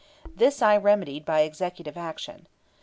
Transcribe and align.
This 0.35 0.63
I 0.63 0.77
remedied 0.77 1.25
by 1.25 1.41
executive 1.41 1.95
action. 1.95 2.47